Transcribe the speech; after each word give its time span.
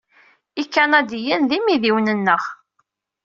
Ikanadiyen 0.61 1.43
d 1.49 1.51
imidiwen-nneɣ. 1.57 2.41